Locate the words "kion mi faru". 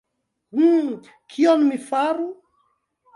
1.33-2.27